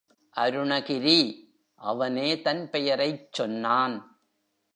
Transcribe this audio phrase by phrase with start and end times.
[0.35, 1.49] அருணகிரி!
[1.75, 4.19] அவனே தன் பெயரைச் சொன்னான்.